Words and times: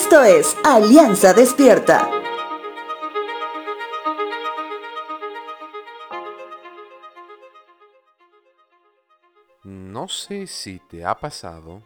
Esto 0.00 0.22
es 0.22 0.56
Alianza 0.64 1.34
Despierta. 1.34 2.08
No 9.64 10.06
sé 10.06 10.46
si 10.46 10.78
te 10.78 11.04
ha 11.04 11.18
pasado 11.18 11.82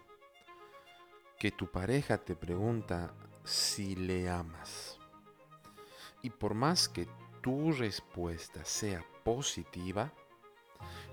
que 1.38 1.51
tu 1.53 1.69
pareja 1.69 2.18
te 2.18 2.36
pregunta 2.36 3.14
si 3.45 3.96
le 3.96 4.29
amas. 4.29 4.98
Y 6.20 6.29
por 6.29 6.52
más 6.52 6.90
que 6.90 7.08
tu 7.40 7.72
respuesta 7.72 8.62
sea 8.66 9.02
positiva, 9.24 10.12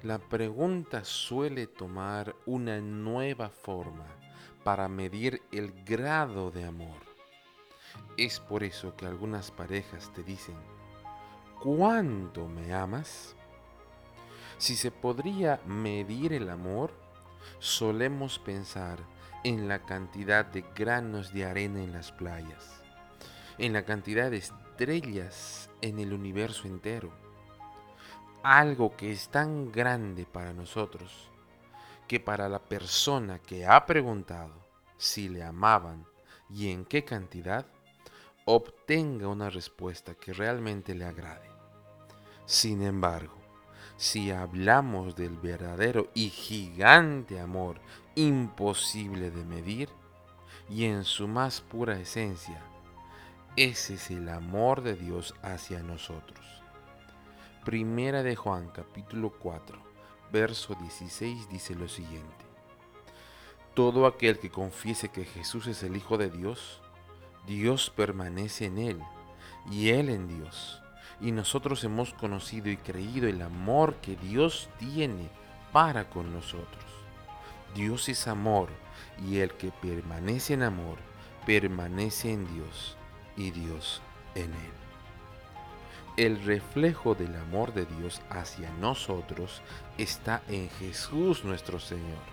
la 0.04 0.20
pregunta 0.20 1.06
suele 1.06 1.66
tomar 1.66 2.36
una 2.46 2.82
nueva 2.82 3.48
forma 3.48 4.06
para 4.64 4.88
medir 4.88 5.42
el 5.52 5.72
grado 5.84 6.52
de 6.52 6.66
amor. 6.66 7.10
Es 8.18 8.40
por 8.40 8.64
eso 8.64 8.96
que 8.96 9.06
algunas 9.06 9.52
parejas 9.52 10.12
te 10.14 10.24
dicen, 10.24 10.56
¿cuánto 11.62 12.48
me 12.48 12.74
amas? 12.74 13.36
Si 14.58 14.76
se 14.76 14.92
podría 14.92 15.62
medir 15.66 16.34
el 16.34 16.50
amor, 16.50 16.92
solemos 17.60 18.40
pensar 18.40 19.00
en 19.44 19.68
la 19.68 19.86
cantidad 19.86 20.46
de 20.46 20.66
granos 20.76 21.34
de 21.34 21.46
arena 21.46 21.82
en 21.82 21.94
las 21.94 22.12
playas, 22.12 22.82
en 23.58 23.72
la 23.74 23.86
cantidad 23.86 24.30
de 24.30 24.38
estrellas 24.38 25.70
en 25.82 26.00
el 26.00 26.14
universo 26.14 26.68
entero. 26.68 27.12
Algo 28.44 28.96
que 28.96 29.12
es 29.12 29.30
tan 29.30 29.72
grande 29.72 30.26
para 30.26 30.54
nosotros 30.54 31.30
que 32.10 32.20
para 32.20 32.50
la 32.50 32.58
persona 32.58 33.38
que 33.38 33.68
ha 33.68 33.86
preguntado 33.86 34.56
si 34.98 35.30
le 35.30 35.44
amaban 35.44 36.08
y 36.50 36.72
en 36.72 36.84
qué 36.84 37.06
cantidad, 37.06 37.68
obtenga 38.46 39.28
una 39.28 39.52
respuesta 39.52 40.16
que 40.16 40.34
realmente 40.34 40.96
le 40.96 41.06
agrade. 41.06 41.48
Sin 42.48 42.82
embargo, 42.82 43.36
si 43.96 44.32
hablamos 44.32 45.16
del 45.16 45.38
verdadero 45.38 46.10
y 46.16 46.30
gigante 46.30 47.40
amor 47.40 47.80
imposible 48.16 49.30
de 49.30 49.46
medir, 49.46 49.90
y 50.68 50.86
en 50.86 51.04
su 51.04 51.28
más 51.28 51.62
pura 51.62 52.00
esencia, 52.00 52.60
ese 53.56 53.94
es 53.94 54.10
el 54.10 54.30
amor 54.30 54.82
de 54.82 54.96
Dios 54.96 55.36
hacia 55.44 55.84
nosotros. 55.84 56.44
Primera 57.64 58.24
de 58.24 58.36
Juan 58.36 58.70
capítulo 58.70 59.32
4, 59.38 59.89
verso 60.32 60.76
16 60.76 61.50
dice 61.50 61.76
lo 61.76 61.88
siguiente. 61.88 62.46
Todo 63.74 64.06
aquel 64.06 64.40
que 64.40 64.50
confiese 64.50 65.10
que 65.10 65.26
Jesús 65.26 65.68
es 65.68 65.84
el 65.84 65.96
Hijo 65.96 66.18
de 66.18 66.30
Dios, 66.30 66.82
Dios 67.48 67.90
permanece 67.90 68.66
en 68.66 68.78
él 68.78 69.00
y 69.72 69.90
él 69.90 70.10
en 70.10 70.28
Dios. 70.28 70.82
Y 71.22 71.32
nosotros 71.32 71.84
hemos 71.84 72.14
conocido 72.14 72.70
y 72.70 72.78
creído 72.78 73.28
el 73.28 73.42
amor 73.42 73.96
que 73.96 74.16
Dios 74.16 74.70
tiene 74.80 75.30
para 75.72 76.10
con 76.10 76.34
nosotros. 76.34 76.86
Dios 77.76 78.10
es 78.10 78.28
amor 78.28 78.70
y 79.28 79.40
el 79.40 79.54
que 79.54 79.72
permanece 79.72 80.54
en 80.54 80.64
amor 80.64 80.98
permanece 81.46 82.32
en 82.32 82.46
Dios 82.54 82.98
y 83.36 83.52
Dios 83.52 84.02
en 84.36 84.54
él. 84.54 84.89
El 86.20 86.44
reflejo 86.44 87.16
del 87.16 87.34
amor 87.38 87.74
de 87.74 87.86
Dios 87.86 88.22
hacia 88.30 88.70
nosotros 88.72 89.62
está 89.98 90.42
en 90.50 90.70
Jesús 90.72 91.46
nuestro 91.46 91.80
Señor. 91.80 92.26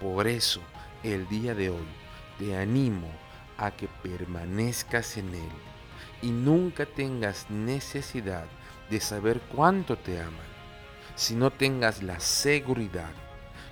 Por 0.00 0.28
eso, 0.28 0.60
el 1.02 1.26
día 1.26 1.56
de 1.56 1.70
hoy, 1.70 1.88
te 2.38 2.56
animo 2.56 3.10
a 3.58 3.72
que 3.72 3.88
permanezcas 3.88 5.16
en 5.16 5.34
Él 5.34 5.50
y 6.22 6.30
nunca 6.30 6.86
tengas 6.86 7.50
necesidad 7.50 8.46
de 8.90 9.00
saber 9.00 9.40
cuánto 9.56 9.98
te 9.98 10.20
aman, 10.20 10.46
sino 11.16 11.50
tengas 11.50 12.04
la 12.04 12.20
seguridad 12.20 13.10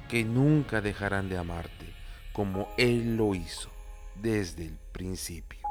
que 0.09 0.25
nunca 0.25 0.81
dejarán 0.81 1.29
de 1.29 1.39
amarte 1.39 1.95
como 2.33 2.71
Él 2.77 3.17
lo 3.17 3.37
hizo 3.37 3.71
desde 4.17 4.67
el 4.67 4.79
principio. 4.91 5.68